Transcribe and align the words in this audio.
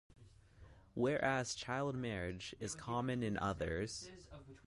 Where 0.95 1.23
as 1.23 1.53
child 1.53 1.93
marriage 1.93 2.55
is 2.59 2.73
common 2.73 3.21
in 3.21 3.37
others. 3.37 4.09